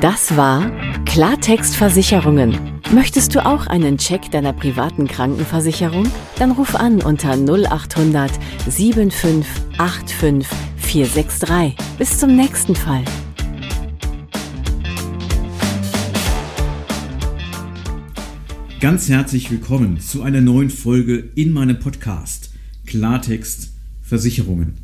Das 0.00 0.34
war 0.34 0.70
Klartext 1.04 1.76
Versicherungen. 1.76 2.80
Möchtest 2.90 3.34
du 3.34 3.44
auch 3.44 3.66
einen 3.66 3.98
Check 3.98 4.30
deiner 4.30 4.54
privaten 4.54 5.06
Krankenversicherung? 5.06 6.10
Dann 6.38 6.52
ruf 6.52 6.74
an 6.74 7.02
unter 7.02 7.36
0800 7.36 8.30
7585 8.66 10.48
463. 10.78 11.74
Bis 11.98 12.18
zum 12.18 12.34
nächsten 12.34 12.74
Fall. 12.74 13.04
Ganz 18.80 19.10
herzlich 19.10 19.50
willkommen 19.50 20.00
zu 20.00 20.22
einer 20.22 20.40
neuen 20.40 20.70
Folge 20.70 21.28
in 21.34 21.52
meinem 21.52 21.78
Podcast 21.78 22.54
Klartext 22.86 23.74
Versicherungen. 24.00 24.78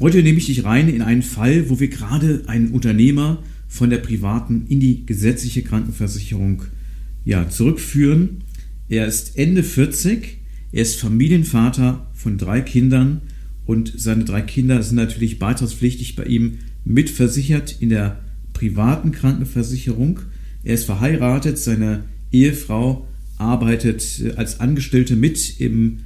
Heute 0.00 0.24
nehme 0.24 0.38
ich 0.38 0.46
dich 0.46 0.64
rein 0.64 0.88
in 0.88 1.02
einen 1.02 1.22
Fall, 1.22 1.70
wo 1.70 1.78
wir 1.78 1.86
gerade 1.86 2.42
einen 2.48 2.72
Unternehmer 2.72 3.38
von 3.70 3.88
der 3.88 3.98
privaten 3.98 4.66
in 4.68 4.80
die 4.80 5.06
gesetzliche 5.06 5.62
Krankenversicherung 5.62 6.64
ja, 7.24 7.48
zurückführen. 7.48 8.42
Er 8.88 9.06
ist 9.06 9.38
Ende 9.38 9.62
40, 9.62 10.38
er 10.72 10.82
ist 10.82 11.00
Familienvater 11.00 12.10
von 12.12 12.36
drei 12.36 12.62
Kindern 12.62 13.22
und 13.66 13.94
seine 13.96 14.24
drei 14.24 14.42
Kinder 14.42 14.82
sind 14.82 14.96
natürlich 14.96 15.38
beitragspflichtig 15.38 16.16
bei 16.16 16.24
ihm 16.24 16.58
mitversichert 16.84 17.76
in 17.80 17.90
der 17.90 18.20
privaten 18.54 19.12
Krankenversicherung. 19.12 20.18
Er 20.64 20.74
ist 20.74 20.84
verheiratet, 20.84 21.56
seine 21.56 22.04
Ehefrau 22.32 23.06
arbeitet 23.38 24.20
äh, 24.20 24.32
als 24.32 24.58
Angestellte 24.58 25.14
mit 25.14 25.60
im 25.60 25.98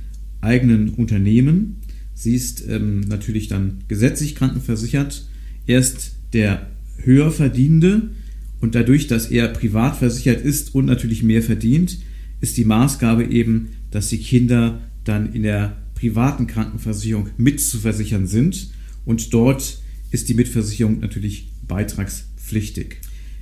eigenen 0.43 0.91
Unternehmen. 0.91 1.77
Sie 2.13 2.35
ist 2.35 2.69
ähm, 2.69 3.01
natürlich 3.01 3.49
dann 3.49 3.79
gesetzlich 3.89 4.35
krankenversichert. 4.35 5.27
Er 5.67 5.79
ist 5.79 6.17
der 6.35 6.69
höher 7.05 7.31
verdienende 7.31 8.11
und 8.61 8.75
dadurch, 8.75 9.07
dass 9.07 9.31
er 9.31 9.49
privat 9.49 9.97
versichert 9.97 10.43
ist 10.43 10.75
und 10.75 10.87
natürlich 10.87 11.23
mehr 11.23 11.43
verdient, 11.43 11.99
ist 12.41 12.57
die 12.57 12.65
Maßgabe 12.65 13.25
eben, 13.25 13.69
dass 13.91 14.09
die 14.09 14.19
Kinder 14.19 14.81
dann 15.05 15.33
in 15.33 15.43
der 15.43 15.77
privaten 15.95 16.47
Krankenversicherung 16.47 17.31
mitzuversichern 17.37 18.27
sind 18.27 18.71
und 19.05 19.33
dort 19.33 19.79
ist 20.11 20.29
die 20.29 20.35
Mitversicherung 20.35 21.01
natürlich 21.01 21.49
beitragspflichtig. 21.67 22.99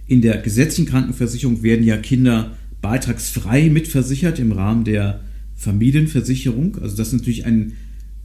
In 0.07 0.23
der 0.23 0.39
gesetzlichen 0.39 0.89
Krankenversicherung 0.89 1.63
werden 1.63 1.85
ja 1.85 1.97
Kinder 1.97 2.57
beitragsfrei 2.81 3.71
mitversichert 3.71 4.39
im 4.39 4.53
Rahmen 4.53 4.85
der 4.85 5.21
Familienversicherung. 5.55 6.79
Also 6.83 6.97
das 6.97 7.09
ist 7.09 7.15
natürlich 7.15 7.47
ein 7.47 7.75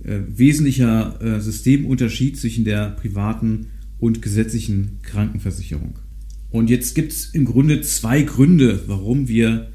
äh, 0.03 0.19
wesentlicher 0.27 1.19
äh, 1.21 1.39
Systemunterschied 1.39 2.37
zwischen 2.37 2.65
der 2.65 2.89
privaten 2.89 3.67
und 3.99 4.21
gesetzlichen 4.21 4.99
Krankenversicherung. 5.03 5.99
Und 6.49 6.69
jetzt 6.69 6.95
gibt 6.95 7.11
es 7.11 7.25
im 7.33 7.45
Grunde 7.45 7.81
zwei 7.81 8.21
Gründe, 8.21 8.81
warum 8.87 9.27
wir 9.27 9.67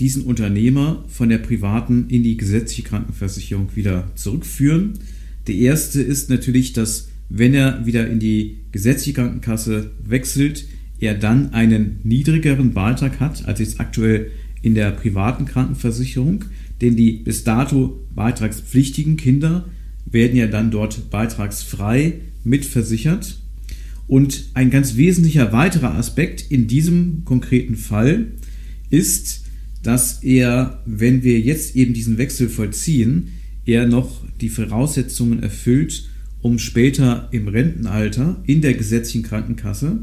diesen 0.00 0.22
Unternehmer 0.22 1.04
von 1.08 1.28
der 1.28 1.38
privaten 1.38 2.06
in 2.08 2.22
die 2.22 2.36
gesetzliche 2.36 2.82
Krankenversicherung 2.82 3.74
wieder 3.74 4.10
zurückführen. 4.14 4.98
Der 5.46 5.56
erste 5.56 6.00
ist 6.00 6.30
natürlich, 6.30 6.72
dass 6.72 7.08
wenn 7.28 7.54
er 7.54 7.84
wieder 7.84 8.08
in 8.08 8.20
die 8.20 8.58
gesetzliche 8.72 9.14
Krankenkasse 9.14 9.90
wechselt, 10.04 10.66
er 11.00 11.14
dann 11.14 11.52
einen 11.52 12.00
niedrigeren 12.04 12.72
Beitrag 12.72 13.20
hat 13.20 13.46
als 13.46 13.60
jetzt 13.60 13.80
aktuell 13.80 14.30
in 14.62 14.74
der 14.74 14.90
privaten 14.90 15.44
Krankenversicherung, 15.44 16.44
denn 16.80 16.96
die 16.96 17.12
bis 17.12 17.44
dato 17.44 18.00
beitragspflichtigen 18.14 19.16
Kinder 19.16 19.66
werden 20.06 20.36
ja 20.36 20.46
dann 20.46 20.70
dort 20.70 21.10
beitragsfrei 21.10 22.20
mitversichert. 22.44 23.38
Und 24.08 24.46
ein 24.54 24.70
ganz 24.70 24.96
wesentlicher 24.96 25.52
weiterer 25.52 25.94
Aspekt 25.94 26.50
in 26.50 26.66
diesem 26.66 27.24
konkreten 27.24 27.76
Fall 27.76 28.32
ist, 28.90 29.44
dass 29.82 30.22
er, 30.22 30.82
wenn 30.86 31.22
wir 31.22 31.38
jetzt 31.38 31.76
eben 31.76 31.94
diesen 31.94 32.18
Wechsel 32.18 32.48
vollziehen, 32.48 33.28
er 33.66 33.86
noch 33.86 34.24
die 34.40 34.48
Voraussetzungen 34.48 35.42
erfüllt, 35.42 36.08
um 36.40 36.58
später 36.58 37.28
im 37.32 37.48
Rentenalter 37.48 38.42
in 38.46 38.62
der 38.62 38.74
gesetzlichen 38.74 39.22
Krankenkasse 39.24 40.00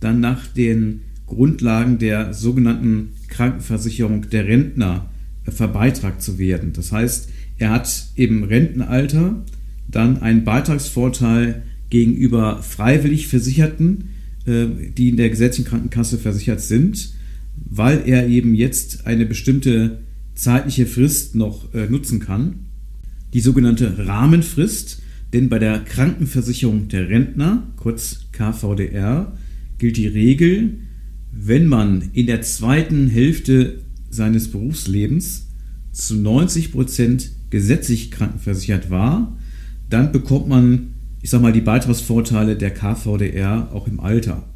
dann 0.00 0.20
nach 0.20 0.46
den 0.48 1.02
Grundlagen 1.26 1.98
der 1.98 2.34
sogenannten 2.34 3.10
Krankenversicherung 3.28 4.28
der 4.30 4.46
Rentner 4.46 5.08
verbeitragt 5.44 6.22
zu 6.22 6.38
werden. 6.38 6.72
Das 6.72 6.90
heißt, 6.90 7.28
er 7.58 7.70
hat 7.70 8.08
im 8.16 8.42
Rentenalter 8.42 9.44
dann 9.88 10.20
einen 10.22 10.44
Beitragsvorteil 10.44 11.62
gegenüber 11.94 12.60
freiwillig 12.60 13.28
Versicherten, 13.28 14.08
äh, 14.46 14.66
die 14.98 15.10
in 15.10 15.16
der 15.16 15.30
gesetzlichen 15.30 15.68
Krankenkasse 15.68 16.18
versichert 16.18 16.60
sind, 16.60 17.12
weil 17.54 18.02
er 18.04 18.26
eben 18.26 18.56
jetzt 18.56 19.06
eine 19.06 19.24
bestimmte 19.24 20.00
zeitliche 20.34 20.86
Frist 20.86 21.36
noch 21.36 21.72
äh, 21.72 21.86
nutzen 21.86 22.18
kann. 22.18 22.66
Die 23.32 23.38
sogenannte 23.38 24.08
Rahmenfrist, 24.08 25.02
denn 25.32 25.48
bei 25.48 25.60
der 25.60 25.78
Krankenversicherung 25.84 26.88
der 26.88 27.08
Rentner, 27.08 27.68
kurz 27.76 28.26
KVDR, 28.32 29.38
gilt 29.78 29.96
die 29.96 30.08
Regel, 30.08 30.78
wenn 31.30 31.68
man 31.68 32.10
in 32.12 32.26
der 32.26 32.42
zweiten 32.42 33.06
Hälfte 33.06 33.82
seines 34.10 34.50
Berufslebens 34.50 35.46
zu 35.92 36.16
90 36.16 36.72
Prozent 36.72 37.30
gesetzlich 37.50 38.10
krankenversichert 38.10 38.90
war, 38.90 39.38
dann 39.88 40.10
bekommt 40.10 40.48
man 40.48 40.93
ich 41.24 41.30
sag 41.30 41.40
mal, 41.40 41.54
die 41.54 41.62
Beitragsvorteile 41.62 42.54
der 42.54 42.70
KVDR 42.70 43.70
auch 43.72 43.88
im 43.88 43.98
Alter. 43.98 44.46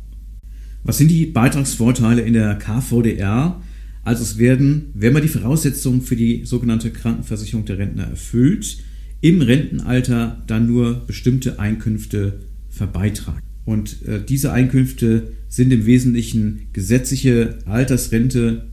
Was 0.85 0.99
sind 0.99 1.11
die 1.11 1.25
Beitragsvorteile 1.25 2.21
in 2.21 2.35
der 2.35 2.57
KVDR? 2.57 3.63
Also 4.05 4.23
es 4.23 4.37
werden, 4.37 4.91
wenn 4.93 5.15
man 5.15 5.23
die 5.23 5.29
Voraussetzungen 5.29 6.03
für 6.03 6.15
die 6.15 6.45
sogenannte 6.45 6.91
Krankenversicherung 6.91 7.65
der 7.65 7.79
Rentner 7.79 8.05
erfüllt, 8.09 8.85
im 9.23 9.41
Rentenalter 9.41 10.45
dann 10.47 10.67
nur 10.67 11.07
bestimmte 11.07 11.59
Einkünfte 11.59 12.41
verbeitragen. 12.69 13.49
Und 13.65 14.03
äh, 14.07 14.23
diese 14.23 14.53
Einkünfte 14.53 15.33
sind 15.49 15.73
im 15.73 15.87
Wesentlichen 15.87 16.67
gesetzliche 16.75 17.61
Altersrente, 17.65 18.67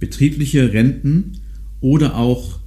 betriebliche 0.00 0.72
Renten 0.72 1.40
oder 1.82 2.16
auch 2.16 2.60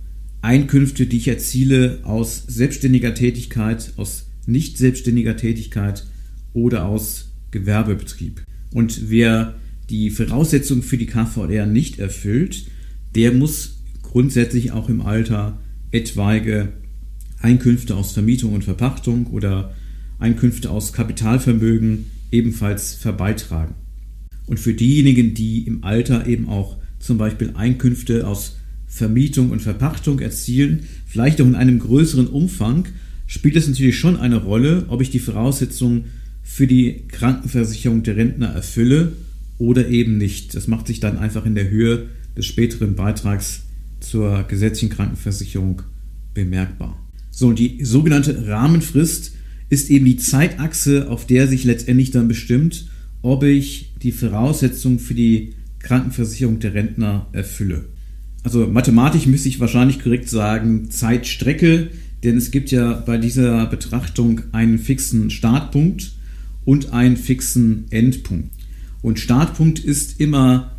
Einkünfte, 0.44 1.08
die 1.08 1.18
ich 1.18 1.30
erziele 1.30 1.98
aus 2.04 2.44
selbstständiger 2.46 3.16
Tätigkeit, 3.16 3.94
aus 3.98 4.27
nicht 4.48 4.78
selbstständiger 4.78 5.38
Tätigkeit 5.38 6.06
oder 6.54 6.86
aus 6.86 7.32
Gewerbebetrieb. 7.52 8.44
Und 8.74 9.10
wer 9.10 9.56
die 9.90 10.10
Voraussetzungen 10.10 10.84
für 10.84 10.98
die 10.98 11.06
KVR 11.06 11.66
nicht 11.66 12.00
erfüllt, 12.00 12.66
der 13.16 13.32
muss 13.32 13.82
grundsätzlich 14.02 14.72
auch 14.72 14.90
im 14.90 15.02
Alter 15.02 15.60
etwaige 15.92 16.74
Einkünfte 17.40 17.96
aus 17.96 18.14
Vermietung 18.14 18.54
und 18.54 18.64
Verpachtung 18.64 19.28
oder 19.28 19.76
Einkünfte 20.20 20.72
aus 20.72 20.94
Kapitalvermögen 20.94 22.08
ebenfalls 22.32 22.96
verbeitragen. 22.96 23.76
Und 24.48 24.60
für 24.60 24.74
diejenigen, 24.74 25.34
die 25.34 25.68
im 25.68 25.84
Alter 25.84 26.26
eben 26.26 26.50
auch 26.50 26.78
zum 27.00 27.18
Beispiel 27.18 27.52
Einkünfte 27.56 28.28
aus 28.28 28.58
Vermietung 28.88 29.52
und 29.52 29.62
Verpachtung 29.62 30.20
erzielen, 30.20 30.84
vielleicht 31.06 31.42
auch 31.42 31.46
in 31.46 31.56
einem 31.56 31.80
größeren 31.80 32.28
Umfang 32.28 32.88
spielt 33.28 33.56
es 33.56 33.68
natürlich 33.68 34.00
schon 34.00 34.18
eine 34.18 34.38
Rolle, 34.38 34.86
ob 34.88 35.02
ich 35.02 35.12
die 35.12 35.20
Voraussetzungen 35.20 36.06
für 36.42 36.66
die 36.66 37.04
Krankenversicherung 37.10 38.04
der 38.04 38.16
Rentner 38.16 38.48
erfülle 38.48 39.12
oder 39.60 39.88
eben 39.90 40.18
nicht. 40.18 40.56
Das 40.56 40.68
macht 40.68 40.88
sich 40.88 41.00
dann 41.00 41.18
einfach 41.18 41.46
in 41.46 41.56
der 41.56 41.70
Höhe 41.70 42.08
des 42.36 42.46
späteren 42.46 42.96
Beitrags 42.96 43.64
zur 44.00 44.44
gesetzlichen 44.44 44.90
Krankenversicherung 44.90 45.82
bemerkbar. 46.34 46.98
So, 47.32 47.48
und 47.48 47.60
die 47.60 47.84
sogenannte 47.84 48.48
Rahmenfrist 48.48 49.34
ist 49.70 49.90
eben 49.90 50.06
die 50.06 50.18
Zeitachse, 50.18 51.10
auf 51.10 51.28
der 51.28 51.48
sich 51.48 51.66
letztendlich 51.66 52.12
dann 52.12 52.28
bestimmt, 52.28 52.88
ob 53.22 53.44
ich 53.44 53.94
die 54.02 54.12
Voraussetzungen 54.12 55.00
für 55.00 55.14
die 55.14 55.54
Krankenversicherung 55.80 56.60
der 56.60 56.74
Rentner 56.74 57.28
erfülle. 57.34 57.86
Also 58.44 58.66
mathematisch 58.68 59.26
müsste 59.26 59.50
ich 59.50 59.60
wahrscheinlich 59.60 60.02
korrekt 60.02 60.30
sagen, 60.30 60.90
Zeitstrecke 60.90 61.90
denn 62.24 62.38
es 62.38 62.52
gibt 62.52 62.72
ja 62.72 62.94
bei 62.94 63.18
dieser 63.18 63.66
Betrachtung 63.68 64.42
einen 64.52 64.80
fixen 64.80 65.30
Startpunkt 65.30 66.14
und 66.66 66.94
einen 66.94 67.18
fixen 67.18 67.86
Endpunkt. 67.92 68.52
Und 69.02 69.20
Startpunkt 69.20 69.80
ist 69.80 70.20
immer 70.20 70.76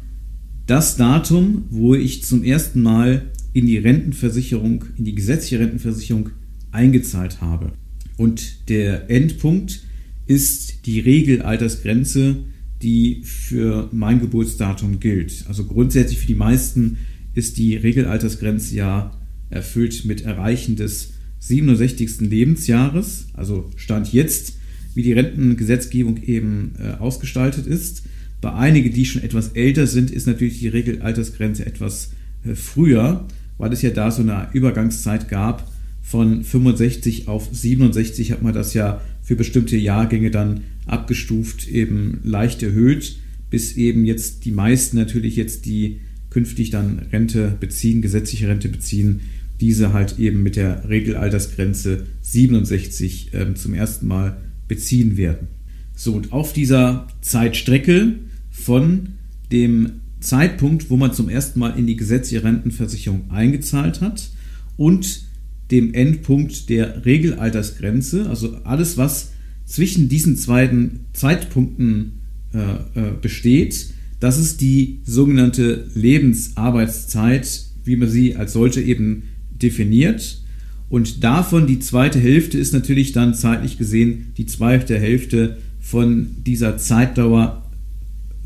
das 0.66 0.96
Datum, 0.96 1.64
wo 1.70 1.94
ich 1.94 2.24
zum 2.24 2.44
ersten 2.44 2.82
Mal 2.82 3.30
in 3.52 3.66
die 3.66 3.78
Rentenversicherung, 3.78 4.84
in 4.98 5.04
die 5.04 5.14
gesetzliche 5.14 5.60
Rentenversicherung 5.60 6.30
eingezahlt 6.70 7.40
habe. 7.40 7.72
Und 8.16 8.68
der 8.68 9.08
Endpunkt 9.10 9.82
ist 10.26 10.86
die 10.86 11.00
Regelaltersgrenze, 11.00 12.36
die 12.82 13.22
für 13.24 13.88
mein 13.92 14.20
Geburtsdatum 14.20 15.00
gilt. 15.00 15.44
Also 15.48 15.64
grundsätzlich 15.64 16.18
für 16.18 16.26
die 16.26 16.34
meisten 16.34 16.98
ist 17.34 17.56
die 17.56 17.76
Regelaltersgrenze 17.76 18.74
ja 18.74 19.18
erfüllt 19.50 20.04
mit 20.04 20.20
Erreichen 20.22 20.76
des 20.76 21.14
67. 21.40 22.20
Lebensjahres, 22.20 23.28
also 23.34 23.70
Stand 23.76 24.12
jetzt, 24.12 24.54
wie 24.94 25.02
die 25.02 25.12
Rentengesetzgebung 25.12 26.22
eben 26.22 26.72
äh, 26.78 27.00
ausgestaltet 27.00 27.66
ist. 27.66 28.02
Bei 28.40 28.52
einigen, 28.54 28.92
die 28.92 29.04
schon 29.04 29.22
etwas 29.22 29.48
älter 29.48 29.86
sind, 29.86 30.10
ist 30.10 30.26
natürlich 30.26 30.60
die 30.60 30.68
Regelaltersgrenze 30.68 31.66
etwas 31.66 32.10
äh, 32.44 32.54
früher, 32.54 33.26
weil 33.58 33.72
es 33.72 33.82
ja 33.82 33.90
da 33.90 34.10
so 34.10 34.22
eine 34.22 34.48
Übergangszeit 34.52 35.28
gab 35.28 35.70
von 36.08 36.42
65 36.42 37.28
auf 37.28 37.50
67 37.52 38.32
hat 38.32 38.40
man 38.40 38.54
das 38.54 38.72
ja 38.72 39.02
für 39.22 39.36
bestimmte 39.36 39.76
Jahrgänge 39.76 40.30
dann 40.30 40.62
abgestuft, 40.86 41.68
eben 41.68 42.20
leicht 42.24 42.62
erhöht, 42.62 43.18
bis 43.50 43.76
eben 43.76 44.06
jetzt 44.06 44.46
die 44.46 44.50
meisten 44.50 44.96
natürlich 44.96 45.36
jetzt, 45.36 45.66
die 45.66 46.00
künftig 46.30 46.70
dann 46.70 47.00
Rente 47.12 47.54
beziehen, 47.60 48.00
gesetzliche 48.00 48.48
Rente 48.48 48.70
beziehen, 48.70 49.20
diese 49.60 49.92
halt 49.92 50.18
eben 50.18 50.42
mit 50.42 50.56
der 50.56 50.88
Regelaltersgrenze 50.88 52.06
67 52.22 53.34
äh, 53.34 53.54
zum 53.54 53.74
ersten 53.74 54.06
Mal 54.06 54.36
beziehen 54.68 55.16
werden. 55.16 55.48
So, 55.94 56.12
und 56.12 56.32
auf 56.32 56.52
dieser 56.52 57.08
Zeitstrecke 57.22 58.14
von 58.50 59.08
dem 59.50 60.00
Zeitpunkt, 60.20 60.90
wo 60.90 60.96
man 60.96 61.12
zum 61.12 61.28
ersten 61.28 61.58
Mal 61.58 61.78
in 61.78 61.86
die 61.86 61.96
gesetzliche 61.96 62.44
Rentenversicherung 62.44 63.30
eingezahlt 63.30 64.00
hat 64.00 64.30
und 64.76 65.22
dem 65.70 65.92
Endpunkt 65.94 66.68
der 66.68 67.04
Regelaltersgrenze, 67.04 68.28
also 68.28 68.56
alles, 68.64 68.96
was 68.96 69.32
zwischen 69.64 70.08
diesen 70.08 70.38
beiden 70.46 71.06
Zeitpunkten 71.12 72.20
äh, 72.54 72.58
äh, 72.58 73.12
besteht, 73.20 73.88
das 74.20 74.38
ist 74.38 74.60
die 74.60 75.00
sogenannte 75.04 75.86
Lebensarbeitszeit, 75.94 77.66
wie 77.84 77.96
man 77.96 78.08
sie 78.08 78.36
als 78.36 78.52
solche 78.52 78.80
eben 78.80 79.24
definiert. 79.62 80.42
Und 80.88 81.22
davon 81.22 81.66
die 81.66 81.80
zweite 81.80 82.18
Hälfte 82.18 82.58
ist 82.58 82.72
natürlich 82.72 83.12
dann 83.12 83.34
zeitlich 83.34 83.78
gesehen 83.78 84.32
die 84.36 84.46
zweite 84.46 84.98
Hälfte 84.98 85.58
von 85.80 86.28
dieser 86.46 86.78
Zeitdauer 86.78 87.64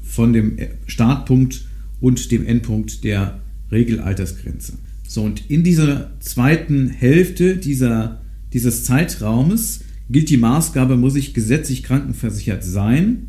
von 0.03 0.32
dem 0.32 0.56
Startpunkt 0.87 1.67
und 2.00 2.31
dem 2.31 2.47
Endpunkt 2.47 3.05
der 3.05 3.41
Regelaltersgrenze. 3.70 4.75
So, 5.06 5.23
und 5.23 5.50
in 5.50 5.62
dieser 5.62 6.11
zweiten 6.20 6.88
Hälfte 6.88 7.56
dieser, 7.56 8.20
dieses 8.53 8.85
Zeitraumes 8.85 9.81
gilt 10.11 10.31
die 10.31 10.37
Maßgabe, 10.37 10.97
muss 10.97 11.17
ich 11.17 11.35
gesetzlich 11.35 11.82
krankenversichert 11.82 12.64
sein, 12.64 13.29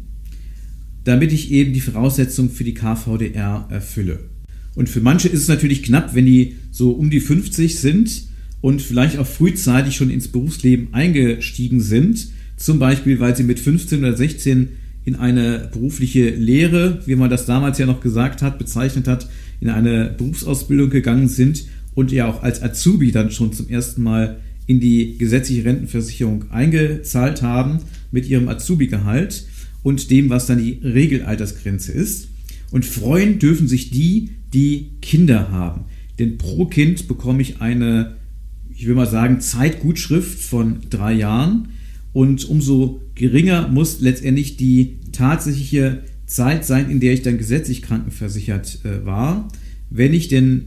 damit 1.04 1.34
ich 1.34 1.52
eben 1.52 1.74
die 1.74 1.82
Voraussetzungen 1.82 2.50
für 2.50 2.64
die 2.64 2.74
KVDR 2.74 3.68
erfülle. 3.70 4.20
Und 4.75 4.90
für 4.90 5.02
manche 5.02 5.28
ist 5.28 5.42
es 5.42 5.48
natürlich 5.48 5.84
knapp, 5.84 6.16
wenn 6.16 6.25
die 6.25 6.56
so 6.72 6.92
um 6.92 7.10
die 7.10 7.20
50 7.20 7.80
sind 7.80 8.24
und 8.62 8.81
vielleicht 8.81 9.18
auch 9.18 9.28
frühzeitig 9.28 9.96
schon 9.96 10.10
ins 10.10 10.30
Berufsleben 10.30 10.94
eingestiegen 10.94 11.81
sind, 11.81 12.28
zum 12.58 12.80
Beispiel 12.80 13.20
weil 13.20 13.36
sie 13.36 13.44
mit 13.44 13.60
15 13.60 14.00
oder 14.00 14.16
16 14.16 14.70
in 15.06 15.16
eine 15.16 15.70
berufliche 15.72 16.30
Lehre, 16.30 17.02
wie 17.06 17.16
man 17.16 17.30
das 17.30 17.46
damals 17.46 17.78
ja 17.78 17.86
noch 17.86 18.02
gesagt 18.02 18.42
hat, 18.42 18.58
bezeichnet 18.58 19.08
hat, 19.08 19.28
in 19.60 19.70
eine 19.70 20.14
Berufsausbildung 20.18 20.90
gegangen 20.90 21.28
sind 21.28 21.66
und 21.94 22.12
ja 22.12 22.28
auch 22.28 22.42
als 22.42 22.62
Azubi 22.62 23.12
dann 23.12 23.31
schon 23.31 23.54
zum 23.54 23.70
ersten 23.70 24.02
Mal 24.02 24.40
in 24.66 24.80
die 24.80 25.18
gesetzliche 25.18 25.66
Rentenversicherung 25.66 26.52
eingezahlt 26.52 27.42
haben 27.42 27.80
mit 28.12 28.28
ihrem 28.28 28.48
Azubi-Gehalt 28.48 29.46
und 29.84 30.10
dem, 30.10 30.30
was 30.30 30.48
dann 30.48 30.60
die 30.60 30.80
Regelaltersgrenze 30.81 31.92
ist. 31.92 32.30
Und 32.72 32.86
freuen 32.86 33.40
dürfen 33.40 33.68
sich 33.68 33.92
die, 33.92 34.30
die 34.54 34.92
Kinder 35.02 35.52
haben. 35.52 35.86
Denn 36.20 36.38
pro 36.38 36.66
Kind 36.66 37.08
bekomme 37.08 37.42
ich 37.42 37.62
eine, 37.62 38.18
ich 38.74 38.88
will 38.88 38.96
mal 38.96 39.08
sagen, 39.08 39.40
Zeitgutschrift 39.40 40.40
von 40.40 40.82
drei 40.90 41.14
Jahren. 41.14 41.70
Und 42.12 42.46
umso 42.46 43.02
geringer 43.16 43.68
muss 43.68 44.00
letztendlich 44.00 44.58
die 44.58 44.98
tatsächliche 45.12 46.04
Zeit 46.26 46.66
sein, 46.66 46.90
in 46.90 47.00
der 47.00 47.14
ich 47.14 47.24
dann 47.24 47.38
gesetzlich 47.38 47.82
krankenversichert 47.82 48.80
äh, 48.86 49.06
war, 49.06 49.48
wenn 49.90 50.14
ich 50.14 50.28
denn 50.28 50.66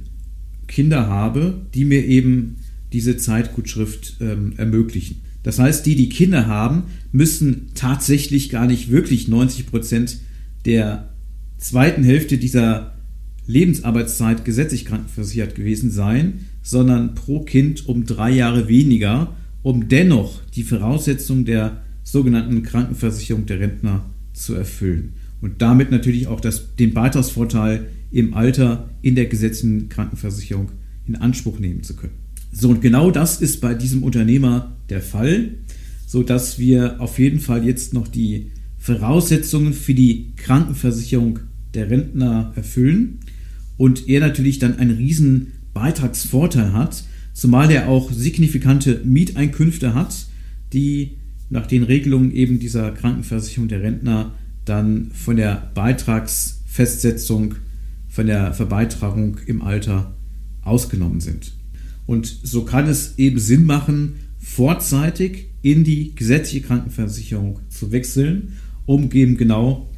Kinder 0.67 1.07
habe, 1.07 1.67
die 1.75 1.85
mir 1.85 2.05
eben 2.05 2.57
diese 2.93 3.17
Zeitgutschrift 3.17 4.17
ähm, 4.21 4.55
ermöglichen. 4.57 5.23
Das 5.43 5.59
heißt, 5.59 5.87
die, 5.87 5.95
die 5.95 6.09
Kinder 6.09 6.47
haben, 6.47 6.85
müssen 7.13 7.69
tatsächlich 7.75 8.51
gar 8.51 8.67
nicht 8.67 8.91
wirklich 8.91 9.29
90 9.29 9.67
Prozent 9.67 10.19
der 10.65 11.11
zweiten 11.59 12.03
Hälfte 12.03 12.39
dieser 12.39 12.96
Lebensarbeitszeit 13.47 14.45
gesetzlich 14.45 14.85
krankenversichert 14.85 15.55
gewesen 15.55 15.91
sein, 15.91 16.47
sondern 16.63 17.15
pro 17.15 17.41
Kind 17.41 17.89
um 17.89 18.05
drei 18.05 18.31
Jahre 18.31 18.69
weniger, 18.69 19.37
um 19.63 19.89
dennoch 19.89 20.43
die 20.55 20.65
Voraussetzungen 20.65 21.45
der 21.45 21.83
sogenannten 22.03 22.63
Krankenversicherung 22.63 23.47
der 23.47 23.61
Rentner 23.61 24.05
zu 24.33 24.55
erfüllen. 24.55 25.15
Und 25.41 25.63
damit 25.63 25.91
natürlich 25.91 26.27
auch 26.27 26.41
das, 26.41 26.75
den 26.77 26.95
Beitragsvorteil 26.95 27.87
im 28.11 28.35
Alter 28.35 28.91
in 29.03 29.15
der 29.15 29.27
gesetzlichen 29.27 29.89
Krankenversicherung 29.89 30.71
in 31.07 31.17
Anspruch 31.17 31.59
nehmen 31.59 31.83
zu 31.83 31.95
können. 31.95 32.15
So, 32.53 32.71
und 32.71 32.81
genau 32.81 33.11
das 33.11 33.41
ist 33.41 33.61
bei 33.61 33.75
diesem 33.75 34.03
Unternehmer 34.03 34.77
der 34.89 35.03
Fall, 35.03 35.55
sodass 36.07 36.59
wir 36.59 37.01
auf 37.01 37.19
jeden 37.19 37.41
Fall 37.41 37.65
jetzt 37.65 37.93
noch 37.93 38.09
die 38.09 38.51
Voraussetzungen 38.79 39.73
für 39.73 39.95
die 39.95 40.33
Krankenversicherung 40.37 41.41
der 41.75 41.91
Rentner 41.91 42.53
erfüllen 42.57 43.19
und 43.77 44.09
er 44.09 44.21
natürlich 44.21 44.59
dann 44.59 44.79
einen 44.79 44.97
riesen 44.97 45.53
Beitragsvorteil 45.75 46.73
hat, 46.73 47.05
zumal 47.33 47.71
er 47.71 47.89
auch 47.89 48.11
signifikante 48.11 49.03
Mieteinkünfte 49.05 49.95
hat, 49.95 50.27
die 50.73 51.19
nach 51.51 51.67
den 51.67 51.83
Regelungen 51.83 52.33
eben 52.33 52.59
dieser 52.59 52.91
Krankenversicherung 52.93 53.69
der 53.69 53.83
Rentner 53.83 54.35
dann 54.65 55.11
von 55.13 55.37
der 55.37 55.71
Beitragsfestsetzung, 55.75 57.57
von 58.09 58.27
der 58.27 58.53
Verbeitragung 58.53 59.37
im 59.47 59.63
Alter 59.63 60.17
ausgenommen 60.63 61.21
sind. 61.21 61.53
Und 62.07 62.27
so 62.43 62.65
kann 62.65 62.89
es 62.89 63.19
eben 63.19 63.39
Sinn 63.39 63.65
machen, 63.65 64.15
vorzeitig 64.39 65.49
in 65.63 65.85
die 65.85 66.15
gesetzliche 66.15 66.67
Krankenversicherung 66.67 67.61
zu 67.69 67.93
wechseln, 67.93 68.55
um 68.87 69.11
eben 69.13 69.37
genau 69.37 69.91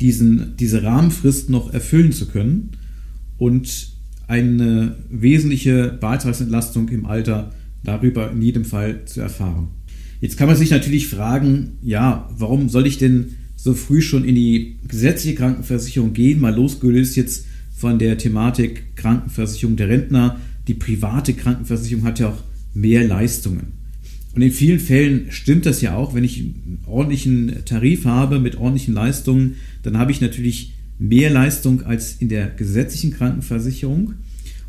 diesen, 0.00 0.56
diese 0.58 0.82
Rahmenfrist 0.82 1.50
noch 1.50 1.72
erfüllen 1.72 2.12
zu 2.12 2.26
können 2.26 2.70
und 3.38 3.88
eine 4.26 4.96
wesentliche 5.10 5.96
Beitragsentlastung 6.00 6.88
im 6.88 7.06
Alter 7.06 7.52
darüber 7.82 8.30
in 8.30 8.42
jedem 8.42 8.64
Fall 8.64 9.04
zu 9.04 9.20
erfahren. 9.20 9.68
Jetzt 10.20 10.36
kann 10.36 10.48
man 10.48 10.56
sich 10.56 10.70
natürlich 10.70 11.08
fragen, 11.08 11.78
ja, 11.82 12.28
warum 12.36 12.68
soll 12.68 12.86
ich 12.86 12.98
denn 12.98 13.36
so 13.56 13.74
früh 13.74 14.00
schon 14.00 14.24
in 14.24 14.34
die 14.34 14.78
gesetzliche 14.88 15.36
Krankenversicherung 15.36 16.12
gehen, 16.12 16.40
mal 16.40 16.54
losgelöst 16.54 17.16
jetzt 17.16 17.46
von 17.76 17.98
der 17.98 18.16
Thematik 18.18 18.96
Krankenversicherung 18.96 19.76
der 19.76 19.88
Rentner. 19.88 20.40
Die 20.68 20.74
private 20.74 21.34
Krankenversicherung 21.34 22.04
hat 22.04 22.18
ja 22.18 22.30
auch 22.30 22.42
mehr 22.72 23.06
Leistungen. 23.06 23.83
Und 24.34 24.42
in 24.42 24.50
vielen 24.50 24.80
Fällen 24.80 25.30
stimmt 25.30 25.64
das 25.64 25.80
ja 25.80 25.94
auch, 25.94 26.14
wenn 26.14 26.24
ich 26.24 26.40
einen 26.40 26.80
ordentlichen 26.86 27.64
Tarif 27.64 28.04
habe 28.04 28.40
mit 28.40 28.56
ordentlichen 28.56 28.92
Leistungen, 28.92 29.54
dann 29.82 29.96
habe 29.96 30.10
ich 30.10 30.20
natürlich 30.20 30.74
mehr 30.98 31.30
Leistung 31.30 31.82
als 31.82 32.16
in 32.16 32.28
der 32.28 32.48
gesetzlichen 32.48 33.12
Krankenversicherung. 33.12 34.14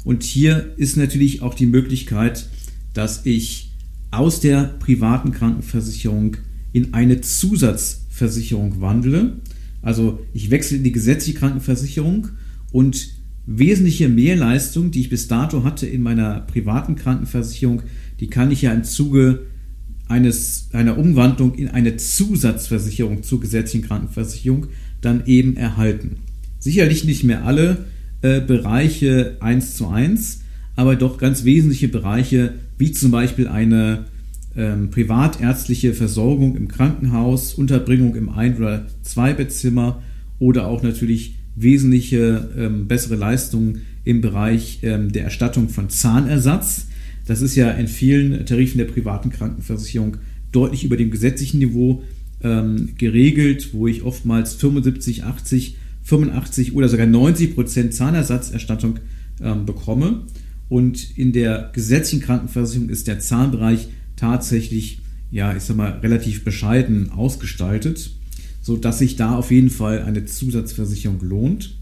Und 0.03 0.23
hier 0.23 0.73
ist 0.77 0.97
natürlich 0.97 1.41
auch 1.41 1.55
die 1.55 1.65
Möglichkeit, 1.65 2.47
dass 2.93 3.25
ich 3.25 3.71
aus 4.11 4.39
der 4.39 4.75
privaten 4.79 5.31
Krankenversicherung 5.31 6.37
in 6.71 6.93
eine 6.93 7.21
Zusatzversicherung 7.21 8.81
wandle. 8.81 9.37
Also 9.81 10.19
ich 10.33 10.51
wechsle 10.51 10.77
in 10.77 10.83
die 10.83 10.91
gesetzliche 10.91 11.39
Krankenversicherung 11.39 12.29
und 12.71 13.09
wesentliche 13.47 14.09
Mehrleistung, 14.09 14.91
die 14.91 15.01
ich 15.01 15.09
bis 15.09 15.27
dato 15.27 15.63
hatte 15.63 15.87
in 15.87 16.01
meiner 16.01 16.41
privaten 16.41 16.95
Krankenversicherung, 16.95 17.81
die 18.19 18.27
kann 18.27 18.51
ich 18.51 18.61
ja 18.61 18.73
im 18.73 18.83
Zuge 18.83 19.47
eines, 20.07 20.69
einer 20.73 20.97
Umwandlung 20.97 21.55
in 21.55 21.69
eine 21.69 21.97
Zusatzversicherung 21.97 23.23
zur 23.23 23.39
gesetzlichen 23.39 23.87
Krankenversicherung 23.87 24.67
dann 25.01 25.25
eben 25.25 25.57
erhalten. 25.57 26.17
Sicherlich 26.59 27.03
nicht 27.03 27.23
mehr 27.23 27.45
alle 27.45 27.85
äh, 28.21 28.41
Bereiche 28.41 29.37
eins 29.39 29.75
zu 29.75 29.87
eins, 29.87 30.41
aber 30.75 30.95
doch 30.95 31.17
ganz 31.17 31.43
wesentliche 31.43 31.87
Bereiche, 31.87 32.55
wie 32.77 32.91
zum 32.91 33.11
Beispiel 33.11 33.47
eine 33.47 34.05
ähm, 34.55 34.89
privatärztliche 34.89 35.93
Versorgung 35.93 36.55
im 36.55 36.67
Krankenhaus, 36.67 37.53
Unterbringung 37.53 38.15
im 38.15 38.29
Ein- 38.29 38.57
oder 38.57 38.85
Zweibettzimmer 39.03 40.01
oder 40.39 40.67
auch 40.67 40.83
natürlich 40.83 41.35
wesentliche 41.55 42.49
ähm, 42.57 42.87
bessere 42.87 43.15
Leistungen 43.15 43.81
im 44.03 44.21
Bereich 44.21 44.79
ähm, 44.83 45.11
der 45.11 45.23
Erstattung 45.23 45.69
von 45.69 45.89
Zahnersatz. 45.89 46.87
Das 47.25 47.41
ist 47.41 47.55
ja 47.55 47.71
in 47.71 47.87
vielen 47.87 48.45
Tarifen 48.45 48.77
der 48.77 48.85
privaten 48.85 49.29
Krankenversicherung 49.29 50.17
deutlich 50.51 50.83
über 50.83 50.95
dem 50.95 51.11
gesetzlichen 51.11 51.59
Niveau 51.59 52.03
ähm, 52.41 52.89
geregelt, 52.97 53.69
wo 53.73 53.87
ich 53.87 54.03
oftmals 54.03 54.53
75, 54.53 55.23
80, 55.23 55.77
85 56.03 56.75
oder 56.75 56.87
sogar 56.87 57.07
90 57.07 57.55
Prozent 57.55 57.93
Zahnersatzerstattung 57.93 58.99
ähm, 59.41 59.65
bekomme. 59.65 60.23
Und 60.69 61.17
in 61.17 61.31
der 61.31 61.71
gesetzlichen 61.73 62.23
Krankenversicherung 62.23 62.89
ist 62.89 63.07
der 63.07 63.19
Zahnbereich 63.19 63.87
tatsächlich, 64.15 65.01
ja, 65.31 65.55
ich 65.55 65.63
sag 65.63 65.77
mal, 65.77 65.99
relativ 65.99 66.43
bescheiden 66.43 67.11
ausgestaltet, 67.11 68.11
sodass 68.61 68.99
sich 68.99 69.15
da 69.15 69.35
auf 69.35 69.51
jeden 69.51 69.69
Fall 69.69 70.03
eine 70.03 70.25
Zusatzversicherung 70.25 71.19
lohnt. 71.21 71.77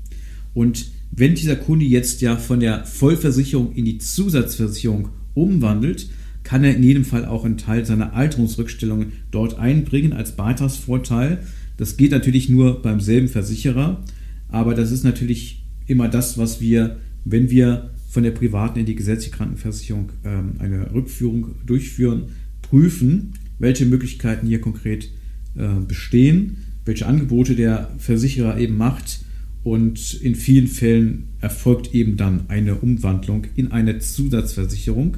Und 0.54 0.88
wenn 1.12 1.36
dieser 1.36 1.56
Kunde 1.56 1.86
jetzt 1.86 2.22
ja 2.22 2.38
von 2.38 2.60
der 2.60 2.86
Vollversicherung 2.86 3.74
in 3.74 3.86
die 3.86 4.00
Zusatzversicherung 4.00 5.10
umwandelt, 5.34 6.10
kann 6.44 6.64
er 6.64 6.76
in 6.76 6.84
jedem 6.84 7.06
Fall 7.06 7.26
auch 7.26 7.46
einen 7.46 7.58
Teil 7.58 7.86
seiner 7.86 8.14
Alterungsrückstellungen 8.14 9.14
dort 9.32 9.58
einbringen 9.58 10.14
als 10.14 10.36
Beitragsvorteil. 10.36 11.40
Das 11.78 11.98
geht 11.98 12.12
natürlich 12.12 12.50
nur 12.50 12.82
beim 12.82 13.00
selben 13.00 13.30
Versicherer, 13.30 14.04
aber 14.50 14.76
das 14.76 14.92
ist 14.92 15.04
natürlich 15.04 15.64
immer 15.88 16.08
das, 16.08 16.38
was 16.38 16.62
wir, 16.62 16.98
wenn 17.26 17.50
wir 17.50 17.92
von 18.10 18.24
der 18.24 18.32
privaten 18.32 18.80
in 18.80 18.86
die 18.86 18.96
gesetzliche 18.96 19.36
Krankenversicherung 19.36 20.10
ähm, 20.24 20.56
eine 20.60 20.94
Rückführung 20.94 21.56
durchführen, 21.66 22.26
prüfen, 22.62 23.34
welche 23.58 23.86
Möglichkeiten 23.86 24.46
hier 24.46 24.62
konkret 24.62 25.10
äh, 25.56 25.80
bestehen, 25.88 26.58
welche 26.86 27.08
Angebote 27.08 27.56
der 27.56 27.90
Versicherer 27.98 28.60
eben 28.60 28.78
macht 28.78 29.23
und 29.64 30.14
in 30.16 30.36
vielen 30.36 30.68
Fällen 30.68 31.30
erfolgt 31.40 31.94
eben 31.94 32.18
dann 32.18 32.50
eine 32.50 32.76
Umwandlung 32.76 33.46
in 33.56 33.72
eine 33.72 34.00
Zusatzversicherung, 34.00 35.18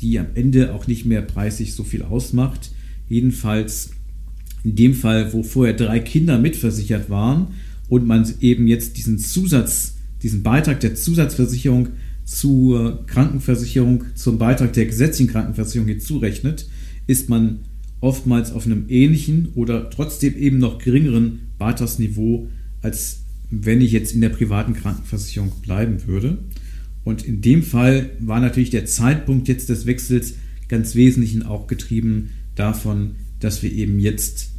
die 0.00 0.18
am 0.18 0.26
Ende 0.34 0.74
auch 0.74 0.86
nicht 0.86 1.04
mehr 1.04 1.22
preislich 1.22 1.74
so 1.74 1.82
viel 1.82 2.02
ausmacht. 2.02 2.70
Jedenfalls 3.08 3.90
in 4.62 4.76
dem 4.76 4.94
Fall, 4.94 5.32
wo 5.32 5.42
vorher 5.42 5.74
drei 5.74 5.98
Kinder 6.00 6.38
mitversichert 6.38 7.10
waren 7.10 7.48
und 7.88 8.06
man 8.06 8.32
eben 8.40 8.66
jetzt 8.66 8.96
diesen 8.96 9.18
Zusatz, 9.18 9.96
diesen 10.22 10.42
Beitrag 10.42 10.80
der 10.80 10.94
Zusatzversicherung 10.94 11.88
zur 12.24 13.04
Krankenversicherung, 13.06 14.04
zum 14.14 14.38
Beitrag 14.38 14.72
der 14.74 14.86
gesetzlichen 14.86 15.32
Krankenversicherung 15.32 15.88
hinzurechnet, 15.88 16.68
ist 17.06 17.28
man 17.28 17.60
oftmals 18.00 18.52
auf 18.52 18.66
einem 18.66 18.84
ähnlichen 18.88 19.48
oder 19.56 19.90
trotzdem 19.90 20.36
eben 20.36 20.58
noch 20.58 20.78
geringeren 20.78 21.40
Beitragsniveau 21.58 22.48
als 22.82 23.19
wenn 23.50 23.80
ich 23.80 23.92
jetzt 23.92 24.14
in 24.14 24.20
der 24.20 24.28
privaten 24.28 24.74
Krankenversicherung 24.74 25.52
bleiben 25.62 26.06
würde. 26.06 26.38
Und 27.04 27.24
in 27.24 27.40
dem 27.40 27.62
Fall 27.62 28.10
war 28.20 28.40
natürlich 28.40 28.70
der 28.70 28.86
Zeitpunkt 28.86 29.48
jetzt 29.48 29.68
des 29.68 29.86
Wechsels 29.86 30.34
ganz 30.68 30.94
wesentlich 30.94 31.44
auch 31.44 31.66
getrieben 31.66 32.30
davon, 32.54 33.16
dass 33.40 33.62
wir 33.62 33.72
eben 33.72 33.98
jetzt 33.98 34.52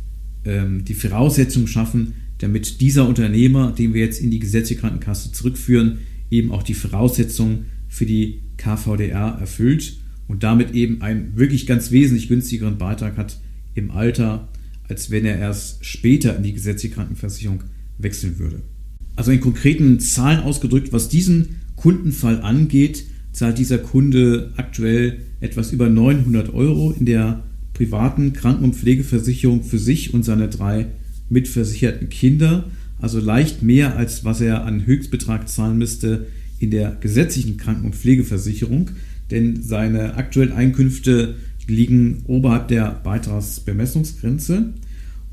ähm, 0.44 0.84
die 0.84 0.94
Voraussetzungen 0.94 1.68
schaffen, 1.68 2.14
damit 2.40 2.82
dieser 2.82 3.08
Unternehmer, 3.08 3.72
den 3.72 3.94
wir 3.94 4.02
jetzt 4.02 4.20
in 4.20 4.32
die 4.32 4.40
gesetzliche 4.40 4.82
Krankenkasse 4.82 5.32
zurückführen, 5.32 6.00
eben 6.30 6.52
auch 6.52 6.64
die 6.64 6.74
Voraussetzungen 6.74 7.68
für 7.88 8.06
die 8.06 8.42
KVDR 8.58 9.38
erfüllt 9.40 10.00
und 10.28 10.44
damit 10.44 10.74
eben 10.74 11.02
einen 11.02 11.36
wirklich 11.36 11.68
ganz 11.68 11.92
wesentlich 11.92 12.28
günstigeren 12.30 12.78
Beitrag 12.78 13.18
hat 13.18 13.40
im 13.76 13.92
Alter, 13.92 14.50
als 14.88 15.12
wenn 15.12 15.26
er 15.26 15.38
erst 15.38 15.86
später 15.86 16.36
in 16.36 16.44
die 16.44 16.54
gesetzliche 16.54 16.96
Krankenversicherung 16.96 17.64
wechseln 17.98 18.40
würde. 18.40 18.64
Also 19.16 19.32
in 19.32 19.40
konkreten 19.40 20.00
Zahlen 20.00 20.42
ausgedrückt, 20.42 20.94
was 20.94 21.10
diesen 21.10 21.58
Kundenfall 21.76 22.42
angeht, 22.42 23.06
zahlt 23.32 23.58
dieser 23.58 23.78
Kunde 23.78 24.52
aktuell 24.58 25.22
etwas 25.40 25.72
über 25.72 25.90
900 25.90 26.54
Euro 26.54 26.92
in 26.92 27.06
der 27.06 27.44
privaten 27.74 28.34
Kranken- 28.34 28.66
und 28.66 28.76
Pflegeversicherung 28.76 29.64
für 29.64 29.80
sich 29.80 30.14
und 30.14 30.24
seine 30.24 30.50
drei 30.50 30.88
mitversicherten 31.30 32.10
Kinder. 32.10 32.66
Also 33.00 33.20
leicht 33.20 33.64
mehr, 33.64 33.98
als 33.98 34.24
was 34.24 34.42
er 34.42 34.66
an 34.66 34.86
Höchstbetrag 34.86 35.50
zahlen 35.50 35.78
müsste 35.78 36.28
in 36.60 36.70
der 36.70 36.98
gesetzlichen 37.02 37.58
Kranken- 37.58 37.86
und 37.86 37.96
Pflegeversicherung. 37.96 38.92
Denn 39.32 39.64
seine 39.64 40.16
aktuellen 40.16 40.52
Einkünfte 40.52 41.36
liegen 41.68 42.24
oberhalb 42.28 42.68
der 42.68 42.92
Beitragsbemessungsgrenze. 43.04 44.74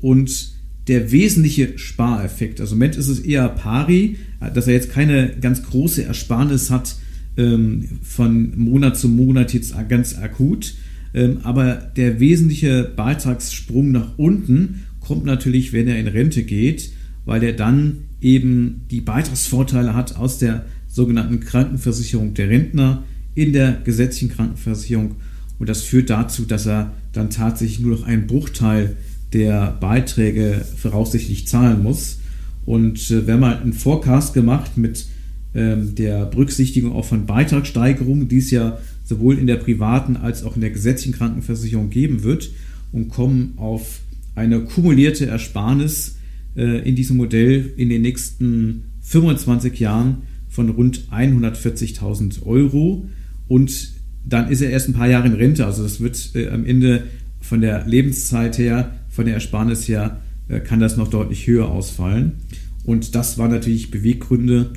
Und 0.01 0.53
der 0.89 1.11
wesentliche 1.11 1.77
Spareffekt. 1.77 2.59
Also 2.59 2.73
im 2.73 2.79
Moment 2.79 2.97
ist 2.97 3.07
es 3.07 3.19
eher 3.19 3.47
pari, 3.47 4.17
dass 4.53 4.67
er 4.67 4.73
jetzt 4.73 4.91
keine 4.91 5.37
ganz 5.39 5.63
große 5.63 6.03
Ersparnis 6.03 6.71
hat 6.71 6.95
ähm, 7.37 7.87
von 8.01 8.57
Monat 8.57 8.97
zu 8.97 9.07
Monat 9.07 9.53
jetzt 9.53 9.75
ganz 9.87 10.17
akut. 10.17 10.73
Ähm, 11.13 11.39
aber 11.43 11.75
der 11.75 12.19
wesentliche 12.19 12.91
Beitragssprung 12.95 13.91
nach 13.91 14.17
unten 14.17 14.83
kommt 14.99 15.25
natürlich, 15.25 15.73
wenn 15.73 15.87
er 15.87 15.99
in 15.99 16.07
Rente 16.07 16.43
geht, 16.43 16.91
weil 17.25 17.43
er 17.43 17.53
dann 17.53 17.97
eben 18.19 18.81
die 18.89 19.01
Beitragsvorteile 19.01 19.93
hat 19.93 20.15
aus 20.17 20.39
der 20.39 20.65
sogenannten 20.87 21.39
Krankenversicherung 21.39 22.33
der 22.33 22.49
Rentner 22.49 23.03
in 23.35 23.53
der 23.53 23.73
gesetzlichen 23.83 24.33
Krankenversicherung. 24.33 25.15
Und 25.59 25.69
das 25.69 25.83
führt 25.83 26.09
dazu, 26.09 26.45
dass 26.45 26.65
er 26.65 26.93
dann 27.13 27.29
tatsächlich 27.29 27.79
nur 27.79 27.91
noch 27.91 28.03
einen 28.03 28.25
Bruchteil 28.25 28.95
der 29.33 29.77
Beiträge 29.79 30.65
voraussichtlich 30.77 31.47
zahlen 31.47 31.83
muss. 31.83 32.19
Und 32.65 33.11
äh, 33.11 33.25
wir 33.25 33.35
haben 33.35 33.45
halt 33.45 33.61
einen 33.61 33.73
Forecast 33.73 34.33
gemacht 34.33 34.77
mit 34.77 35.07
ähm, 35.55 35.95
der 35.95 36.25
Berücksichtigung 36.25 36.93
auch 36.93 37.05
von 37.05 37.25
Beitragssteigerungen, 37.25 38.27
die 38.27 38.37
es 38.37 38.51
ja 38.51 38.77
sowohl 39.03 39.39
in 39.39 39.47
der 39.47 39.55
privaten 39.55 40.17
als 40.17 40.43
auch 40.43 40.55
in 40.55 40.61
der 40.61 40.69
gesetzlichen 40.69 41.17
Krankenversicherung 41.17 41.89
geben 41.89 42.23
wird 42.23 42.51
und 42.91 43.09
kommen 43.09 43.53
auf 43.57 44.01
eine 44.35 44.61
kumulierte 44.61 45.25
Ersparnis 45.25 46.17
äh, 46.55 46.87
in 46.87 46.95
diesem 46.95 47.17
Modell 47.17 47.73
in 47.77 47.89
den 47.89 48.03
nächsten 48.03 48.83
25 49.01 49.79
Jahren 49.79 50.23
von 50.47 50.69
rund 50.69 51.07
140.000 51.11 52.43
Euro. 52.45 53.09
Und 53.47 53.93
dann 54.25 54.49
ist 54.49 54.61
er 54.61 54.69
erst 54.69 54.89
ein 54.89 54.93
paar 54.93 55.09
Jahre 55.09 55.27
in 55.27 55.33
Rente. 55.33 55.65
Also 55.65 55.83
das 55.83 55.99
wird 55.99 56.35
äh, 56.35 56.49
am 56.49 56.65
Ende 56.65 57.03
von 57.41 57.61
der 57.61 57.87
Lebenszeit 57.87 58.57
her 58.57 58.98
von 59.09 59.25
der 59.25 59.35
Ersparnis 59.35 59.87
her 59.87 60.21
äh, 60.47 60.59
kann 60.59 60.79
das 60.79 60.97
noch 60.97 61.09
deutlich 61.09 61.47
höher 61.47 61.69
ausfallen. 61.69 62.33
Und 62.83 63.15
das 63.15 63.37
waren 63.37 63.51
natürlich 63.51 63.91
Beweggründe. 63.91 64.71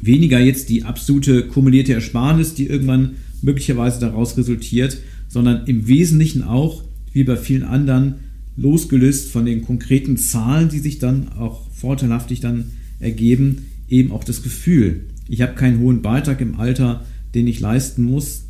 Weniger 0.00 0.38
jetzt 0.38 0.68
die 0.68 0.84
absolute 0.84 1.46
kumulierte 1.48 1.94
Ersparnis, 1.94 2.54
die 2.54 2.66
irgendwann 2.66 3.16
möglicherweise 3.42 4.00
daraus 4.00 4.36
resultiert, 4.36 4.98
sondern 5.28 5.66
im 5.66 5.88
Wesentlichen 5.88 6.42
auch, 6.42 6.84
wie 7.12 7.24
bei 7.24 7.36
vielen 7.36 7.62
anderen, 7.62 8.16
losgelöst 8.56 9.30
von 9.30 9.44
den 9.44 9.62
konkreten 9.62 10.16
Zahlen, 10.16 10.68
die 10.68 10.78
sich 10.78 10.98
dann 10.98 11.30
auch 11.30 11.70
vorteilhaftig 11.72 12.40
dann 12.40 12.72
ergeben, 13.00 13.66
eben 13.88 14.12
auch 14.12 14.24
das 14.24 14.42
Gefühl. 14.42 15.06
Ich 15.28 15.42
habe 15.42 15.54
keinen 15.54 15.80
hohen 15.80 16.02
Beitrag 16.02 16.40
im 16.40 16.60
Alter, 16.60 17.04
den 17.34 17.46
ich 17.46 17.60
leisten 17.60 18.02
muss. 18.02 18.44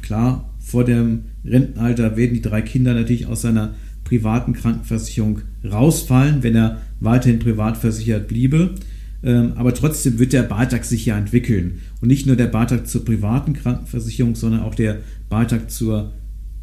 Klar, 0.00 0.54
vor 0.58 0.84
dem 0.84 1.24
Rentenalter 1.44 2.16
werden 2.16 2.34
die 2.34 2.42
drei 2.42 2.62
Kinder 2.62 2.94
natürlich 2.94 3.26
aus 3.26 3.42
seiner 3.42 3.74
privaten 4.10 4.52
Krankenversicherung 4.54 5.42
rausfallen, 5.64 6.42
wenn 6.42 6.56
er 6.56 6.82
weiterhin 6.98 7.38
privat 7.38 7.76
versichert 7.76 8.26
bliebe. 8.26 8.74
Ähm, 9.22 9.52
aber 9.54 9.72
trotzdem 9.72 10.18
wird 10.18 10.32
der 10.32 10.42
Beitrag 10.42 10.84
sich 10.84 11.06
ja 11.06 11.16
entwickeln. 11.16 11.78
Und 12.00 12.08
nicht 12.08 12.26
nur 12.26 12.34
der 12.34 12.48
Beitrag 12.48 12.88
zur 12.88 13.04
privaten 13.04 13.52
Krankenversicherung, 13.52 14.34
sondern 14.34 14.62
auch 14.62 14.74
der 14.74 14.98
Beitrag 15.28 15.70
zur 15.70 16.12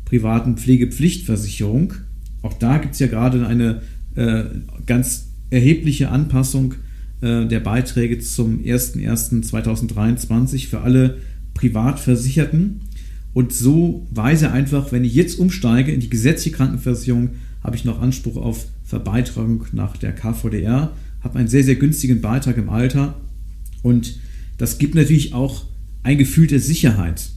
privaten 0.03 0.57
Pflegepflichtversicherung. 0.57 1.93
Auch 2.41 2.51
da 2.53 2.79
gibt 2.79 2.95
es 2.95 2.99
ja 2.99 3.07
gerade 3.07 3.47
eine 3.47 3.81
äh, 4.15 4.43
ganz 4.85 5.29
erhebliche 5.49 6.09
Anpassung 6.09 6.73
äh, 7.21 7.45
der 7.45 7.61
Beiträge 7.61 8.19
zum 8.19 8.59
01.01.2023 8.59 10.67
für 10.67 10.81
alle 10.81 11.19
Privatversicherten. 11.53 12.81
Und 13.37 13.53
so 13.53 14.07
weiß 14.09 14.41
er 14.41 14.53
einfach, 14.53 14.91
wenn 14.91 15.05
ich 15.05 15.13
jetzt 15.13 15.37
umsteige 15.37 15.91
in 15.91 15.99
die 15.99 16.09
gesetzliche 16.09 16.57
Krankenversicherung, 16.57 17.29
habe 17.63 17.75
ich 17.75 17.85
noch 17.85 18.01
Anspruch 18.01 18.35
auf 18.35 18.65
Verbeitragung 18.83 19.63
nach 19.73 19.95
der 19.95 20.11
KVDR, 20.11 20.91
habe 21.21 21.37
einen 21.37 21.47
sehr, 21.47 21.63
sehr 21.63 21.75
günstigen 21.75 22.19
Beitrag 22.19 22.57
im 22.57 22.67
Alter. 22.71 23.13
Und 23.83 24.17
das 24.57 24.79
gibt 24.79 24.95
natürlich 24.95 25.35
auch 25.35 25.65
ein 26.01 26.17
Gefühl 26.17 26.47
der 26.47 26.59
Sicherheit, 26.59 27.29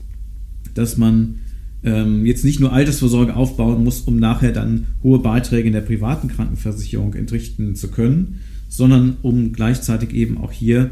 dass 0.73 0.97
man 0.97 1.35
ähm, 1.83 2.25
jetzt 2.25 2.45
nicht 2.45 2.59
nur 2.59 2.73
Altersvorsorge 2.73 3.35
aufbauen 3.35 3.83
muss, 3.83 4.01
um 4.01 4.17
nachher 4.17 4.53
dann 4.53 4.87
hohe 5.03 5.19
Beiträge 5.19 5.67
in 5.67 5.73
der 5.73 5.81
privaten 5.81 6.29
Krankenversicherung 6.29 7.13
entrichten 7.13 7.75
zu 7.75 7.89
können, 7.89 8.39
sondern 8.69 9.17
um 9.21 9.53
gleichzeitig 9.53 10.15
eben 10.15 10.39
auch 10.39 10.51
hier 10.51 10.89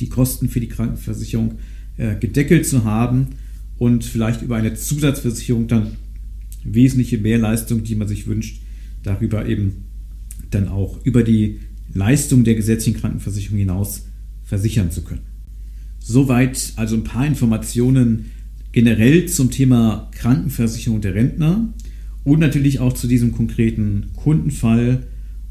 die 0.00 0.08
Kosten 0.08 0.48
für 0.48 0.60
die 0.60 0.70
Krankenversicherung 0.70 1.56
äh, 1.98 2.14
gedeckelt 2.14 2.66
zu 2.66 2.84
haben 2.84 3.26
und 3.82 4.04
vielleicht 4.04 4.42
über 4.42 4.54
eine 4.54 4.74
Zusatzversicherung 4.74 5.66
dann 5.66 5.96
wesentliche 6.62 7.18
Mehrleistung, 7.18 7.82
die 7.82 7.96
man 7.96 8.06
sich 8.06 8.28
wünscht, 8.28 8.62
darüber 9.02 9.48
eben 9.48 9.86
dann 10.52 10.68
auch 10.68 11.04
über 11.04 11.24
die 11.24 11.58
Leistung 11.92 12.44
der 12.44 12.54
gesetzlichen 12.54 13.00
Krankenversicherung 13.00 13.58
hinaus 13.58 14.06
versichern 14.44 14.92
zu 14.92 15.02
können. 15.02 15.22
Soweit 15.98 16.74
also 16.76 16.94
ein 16.94 17.02
paar 17.02 17.26
Informationen 17.26 18.26
generell 18.70 19.26
zum 19.26 19.50
Thema 19.50 20.08
Krankenversicherung 20.12 21.00
der 21.00 21.16
Rentner 21.16 21.74
und 22.22 22.38
natürlich 22.38 22.78
auch 22.78 22.92
zu 22.92 23.08
diesem 23.08 23.32
konkreten 23.32 24.10
Kundenfall 24.14 25.08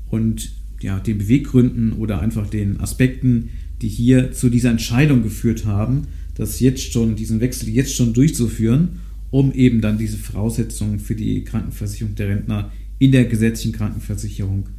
und 0.10 0.54
ja, 0.80 1.02
den 1.02 1.18
Beweggründen 1.18 1.92
oder 1.92 2.22
einfach 2.22 2.50
den 2.50 2.80
Aspekten, 2.80 3.50
die 3.82 3.90
hier 3.90 4.32
zu 4.32 4.50
dieser 4.50 4.72
Entscheidung 4.72 5.24
geführt 5.24 5.66
haben, 5.66 6.08
das 6.36 6.60
jetzt 6.60 6.92
schon, 6.92 7.16
diesen 7.16 7.40
Wechsel 7.40 7.70
jetzt 7.70 7.96
schon 7.96 8.14
durchzuführen, 8.14 9.00
um 9.32 9.54
eben 9.54 9.82
dann 9.82 9.98
diese 9.98 10.18
Voraussetzungen 10.18 11.00
für 11.00 11.16
die 11.16 11.44
Krankenversicherung 11.44 12.16
der 12.16 12.30
Rentner 12.30 12.72
in 13.00 13.12
der 13.12 13.26
gesetzlichen 13.26 13.74
Krankenversicherung 13.74 14.70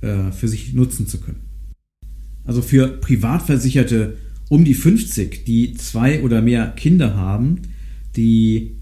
äh, 0.00 0.30
für 0.32 0.48
sich 0.48 0.74
nutzen 0.74 1.06
zu 1.06 1.18
können. 1.20 1.40
Also 2.44 2.62
für 2.62 2.88
Privatversicherte 2.88 4.16
um 4.48 4.64
die 4.64 4.74
50, 4.74 5.44
die 5.44 5.74
zwei 5.74 6.22
oder 6.22 6.42
mehr 6.42 6.72
Kinder 6.76 7.14
haben, 7.14 7.60
die 8.16 8.72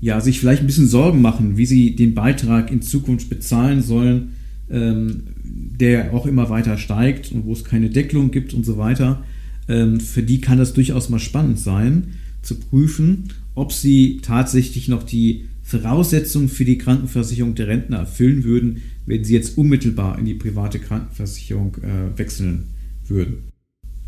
ja, 0.00 0.20
sich 0.20 0.40
vielleicht 0.40 0.62
ein 0.62 0.66
bisschen 0.66 0.86
Sorgen 0.86 1.20
machen, 1.20 1.56
wie 1.56 1.66
sie 1.66 1.96
den 1.96 2.14
Beitrag 2.14 2.70
in 2.70 2.80
Zukunft 2.80 3.28
bezahlen 3.28 3.82
sollen, 3.82 4.30
ähm, 4.70 5.24
der 5.52 6.12
auch 6.14 6.26
immer 6.26 6.50
weiter 6.50 6.78
steigt 6.78 7.32
und 7.32 7.44
wo 7.44 7.52
es 7.52 7.64
keine 7.64 7.90
Deckelung 7.90 8.30
gibt 8.30 8.54
und 8.54 8.64
so 8.64 8.78
weiter. 8.78 9.24
Ähm, 9.68 10.00
für 10.00 10.22
die 10.22 10.40
kann 10.40 10.58
das 10.58 10.72
durchaus 10.72 11.08
mal 11.08 11.18
spannend 11.18 11.58
sein, 11.58 12.14
zu 12.42 12.56
prüfen, 12.56 13.30
ob 13.54 13.72
sie 13.72 14.20
tatsächlich 14.22 14.88
noch 14.88 15.02
die 15.02 15.46
Voraussetzungen 15.62 16.48
für 16.48 16.64
die 16.64 16.78
Krankenversicherung 16.78 17.54
der 17.54 17.68
Rentner 17.68 17.98
erfüllen 17.98 18.44
würden, 18.44 18.82
wenn 19.06 19.24
sie 19.24 19.34
jetzt 19.34 19.56
unmittelbar 19.56 20.18
in 20.18 20.24
die 20.24 20.34
private 20.34 20.78
Krankenversicherung 20.78 21.76
äh, 21.82 22.18
wechseln 22.18 22.64
würden. 23.06 23.50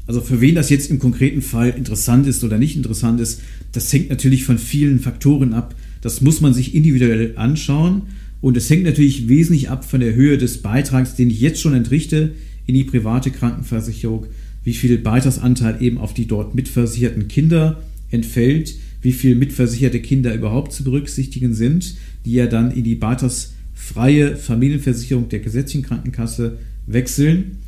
Also 0.06 0.20
für 0.20 0.40
wen 0.40 0.56
das 0.56 0.70
jetzt 0.70 0.90
im 0.90 0.98
konkreten 0.98 1.42
Fall 1.42 1.70
interessant 1.70 2.26
ist 2.26 2.42
oder 2.42 2.58
nicht 2.58 2.76
interessant 2.76 3.20
ist, 3.20 3.40
das 3.70 3.92
hängt 3.92 4.10
natürlich 4.10 4.44
von 4.44 4.58
vielen 4.58 4.98
Faktoren 4.98 5.54
ab. 5.54 5.74
Das 6.00 6.20
muss 6.20 6.40
man 6.40 6.52
sich 6.52 6.74
individuell 6.74 7.34
anschauen 7.36 8.02
und 8.42 8.56
es 8.56 8.68
hängt 8.68 8.82
natürlich 8.82 9.28
wesentlich 9.28 9.70
ab 9.70 9.88
von 9.88 10.00
der 10.00 10.14
Höhe 10.14 10.36
des 10.36 10.58
Beitrags, 10.58 11.14
den 11.14 11.30
ich 11.30 11.40
jetzt 11.40 11.60
schon 11.60 11.74
entrichte 11.74 12.32
in 12.66 12.74
die 12.74 12.84
private 12.84 13.30
Krankenversicherung, 13.30 14.26
wie 14.64 14.74
viel 14.74 14.98
Beitragsanteil 14.98 15.80
eben 15.80 15.96
auf 15.96 16.12
die 16.12 16.26
dort 16.26 16.54
mitversicherten 16.54 17.28
Kinder 17.28 17.82
entfällt, 18.10 18.74
wie 19.00 19.12
viel 19.12 19.36
mitversicherte 19.36 20.00
Kinder 20.00 20.34
überhaupt 20.34 20.72
zu 20.72 20.82
berücksichtigen 20.82 21.54
sind, 21.54 21.94
die 22.24 22.32
ja 22.32 22.46
dann 22.46 22.72
in 22.72 22.82
die 22.82 22.96
beitragsfreie 22.96 24.36
Familienversicherung 24.36 25.28
der 25.28 25.40
gesetzlichen 25.40 25.84
Krankenkasse 25.84 26.58
wechseln. 26.86 27.58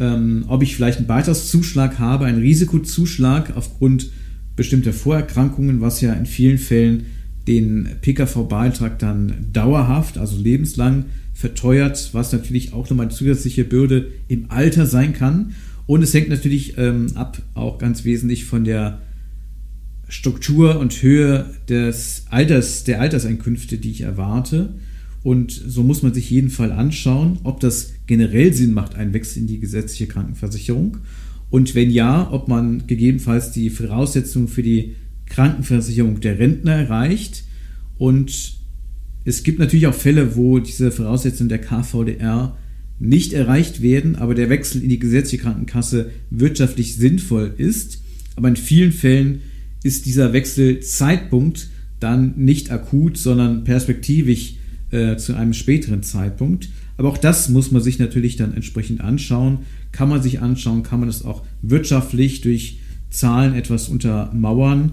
Ähm, 0.00 0.44
ob 0.48 0.62
ich 0.62 0.74
vielleicht 0.74 0.98
einen 0.98 1.06
Beitragszuschlag 1.06 2.00
habe, 2.00 2.26
einen 2.26 2.40
Risikozuschlag 2.40 3.56
aufgrund 3.56 4.10
bestimmter 4.56 4.92
Vorerkrankungen, 4.92 5.80
was 5.80 6.00
ja 6.00 6.12
in 6.12 6.26
vielen 6.26 6.58
Fällen 6.58 7.06
den 7.48 7.88
PKV-Beitrag 8.02 8.98
dann 8.98 9.46
dauerhaft, 9.52 10.18
also 10.18 10.40
lebenslang 10.40 11.06
verteuert, 11.32 12.10
was 12.12 12.32
natürlich 12.32 12.74
auch 12.74 12.88
nochmal 12.90 13.06
eine 13.06 13.14
zusätzliche 13.14 13.64
Bürde 13.64 14.08
im 14.28 14.50
Alter 14.50 14.86
sein 14.86 15.14
kann. 15.14 15.54
Und 15.86 16.02
es 16.02 16.12
hängt 16.12 16.28
natürlich 16.28 16.76
ähm, 16.76 17.12
ab, 17.14 17.40
auch 17.54 17.78
ganz 17.78 18.04
wesentlich 18.04 18.44
von 18.44 18.64
der 18.64 19.00
Struktur 20.08 20.78
und 20.78 21.02
Höhe 21.02 21.46
des 21.68 22.26
Alters, 22.28 22.84
der 22.84 23.00
Alterseinkünfte, 23.00 23.78
die 23.78 23.92
ich 23.92 24.02
erwarte. 24.02 24.74
Und 25.22 25.50
so 25.50 25.82
muss 25.82 26.02
man 26.02 26.12
sich 26.12 26.28
jeden 26.30 26.50
Fall 26.50 26.70
anschauen, 26.70 27.38
ob 27.44 27.60
das 27.60 27.92
generell 28.06 28.52
Sinn 28.52 28.72
macht, 28.72 28.94
einen 28.94 29.14
Wechsel 29.14 29.40
in 29.40 29.46
die 29.46 29.58
gesetzliche 29.58 30.06
Krankenversicherung. 30.06 30.98
Und 31.50 31.74
wenn 31.74 31.90
ja, 31.90 32.30
ob 32.30 32.48
man 32.48 32.86
gegebenenfalls 32.86 33.52
die 33.52 33.70
Voraussetzungen 33.70 34.48
für 34.48 34.62
die 34.62 34.96
Krankenversicherung 35.28 36.20
der 36.20 36.38
Rentner 36.38 36.72
erreicht. 36.72 37.44
Und 37.96 38.58
es 39.24 39.42
gibt 39.42 39.58
natürlich 39.58 39.86
auch 39.86 39.94
Fälle, 39.94 40.36
wo 40.36 40.58
diese 40.58 40.90
Voraussetzungen 40.90 41.48
der 41.48 41.60
KVDR 41.60 42.56
nicht 42.98 43.32
erreicht 43.32 43.82
werden, 43.82 44.16
aber 44.16 44.34
der 44.34 44.50
Wechsel 44.50 44.82
in 44.82 44.88
die 44.88 44.98
gesetzliche 44.98 45.42
Krankenkasse 45.44 46.10
wirtschaftlich 46.30 46.96
sinnvoll 46.96 47.54
ist. 47.56 48.02
Aber 48.36 48.48
in 48.48 48.56
vielen 48.56 48.92
Fällen 48.92 49.42
ist 49.82 50.06
dieser 50.06 50.32
Wechselzeitpunkt 50.32 51.68
dann 52.00 52.34
nicht 52.36 52.70
akut, 52.70 53.16
sondern 53.16 53.64
perspektivisch 53.64 54.54
äh, 54.90 55.16
zu 55.16 55.34
einem 55.34 55.52
späteren 55.52 56.02
Zeitpunkt. 56.02 56.68
Aber 56.96 57.08
auch 57.08 57.18
das 57.18 57.48
muss 57.48 57.70
man 57.70 57.82
sich 57.82 57.98
natürlich 57.98 58.36
dann 58.36 58.54
entsprechend 58.54 59.00
anschauen. 59.00 59.60
Kann 59.92 60.08
man 60.08 60.22
sich 60.22 60.40
anschauen, 60.40 60.82
kann 60.82 61.00
man 61.00 61.08
es 61.08 61.24
auch 61.24 61.44
wirtschaftlich 61.62 62.40
durch 62.40 62.80
Zahlen 63.10 63.54
etwas 63.54 63.88
untermauern 63.88 64.92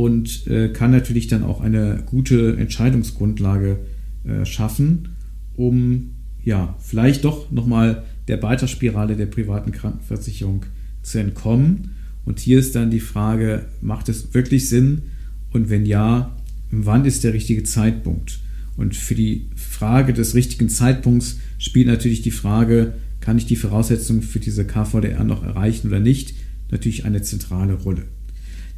und 0.00 0.46
äh, 0.46 0.70
kann 0.70 0.92
natürlich 0.92 1.26
dann 1.26 1.42
auch 1.42 1.60
eine 1.60 2.02
gute 2.06 2.56
Entscheidungsgrundlage 2.56 3.80
äh, 4.24 4.46
schaffen, 4.46 5.10
um 5.56 6.12
ja 6.42 6.74
vielleicht 6.80 7.26
doch 7.26 7.50
nochmal 7.50 8.04
der 8.26 8.38
Beitragsspirale 8.38 9.14
der 9.14 9.26
privaten 9.26 9.72
Krankenversicherung 9.72 10.64
zu 11.02 11.18
entkommen. 11.18 11.90
Und 12.24 12.40
hier 12.40 12.58
ist 12.58 12.74
dann 12.74 12.90
die 12.90 13.00
Frage, 13.00 13.66
macht 13.82 14.08
es 14.08 14.32
wirklich 14.32 14.70
Sinn? 14.70 15.02
Und 15.52 15.68
wenn 15.68 15.84
ja, 15.84 16.34
wann 16.70 17.04
ist 17.04 17.22
der 17.22 17.34
richtige 17.34 17.64
Zeitpunkt? 17.64 18.40
Und 18.78 18.96
für 18.96 19.14
die 19.14 19.50
Frage 19.54 20.14
des 20.14 20.34
richtigen 20.34 20.70
Zeitpunkts 20.70 21.40
spielt 21.58 21.88
natürlich 21.88 22.22
die 22.22 22.30
Frage, 22.30 22.94
kann 23.20 23.36
ich 23.36 23.44
die 23.44 23.56
Voraussetzungen 23.56 24.22
für 24.22 24.40
diese 24.40 24.64
KVDR 24.64 25.24
noch 25.24 25.44
erreichen 25.44 25.88
oder 25.88 26.00
nicht, 26.00 26.36
natürlich 26.70 27.04
eine 27.04 27.20
zentrale 27.20 27.74
Rolle. 27.74 28.04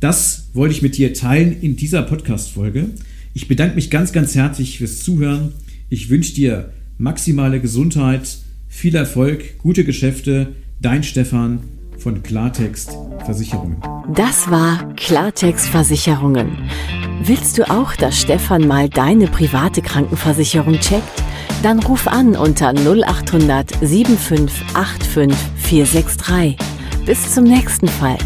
Das 0.03 0.49
wollte 0.53 0.75
ich 0.75 0.83
mit 0.83 0.97
dir 0.97 1.15
teilen 1.15 1.62
in 1.62 1.77
dieser 1.77 2.03
Podcast-Folge. 2.03 2.91
Ich 3.35 3.47
bedanke 3.47 3.77
mich 3.77 3.88
ganz, 3.88 4.12
ganz 4.12 4.35
herzlich 4.35 4.79
fürs 4.79 4.99
Zuhören. 4.99 5.53
Ich 5.91 6.11
wünsche 6.11 6.35
dir 6.35 6.73
maximale 6.99 7.61
Gesundheit, 7.61 8.23
viel 8.67 8.97
Erfolg, 8.97 9.59
gute 9.59 9.85
Geschäfte. 9.85 10.57
Dein 10.81 11.05
Stefan 11.05 11.61
von 11.99 12.25
Klartext 12.25 12.91
Versicherungen. 13.25 13.77
Das 14.12 14.51
war 14.51 14.93
Klartext 14.97 15.69
Versicherungen. 15.69 16.69
Willst 17.23 17.59
du 17.59 17.71
auch, 17.71 17.95
dass 17.95 18.21
Stefan 18.21 18.67
mal 18.67 18.88
deine 18.88 19.29
private 19.29 19.83
Krankenversicherung 19.83 20.81
checkt? 20.81 21.23
Dann 21.62 21.79
ruf 21.79 22.09
an 22.09 22.35
unter 22.35 22.71
0800 22.75 23.71
7585 23.81 25.33
463. 25.59 26.57
Bis 27.07 27.33
zum 27.33 27.45
nächsten 27.45 27.87
Fall. 27.87 28.19